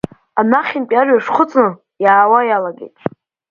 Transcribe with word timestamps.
Анахьынтәи 0.39 0.97
арҩаш 0.99 1.27
хыҵны 1.35 1.67
иаауа 2.03 2.39
иалагет. 2.49 2.95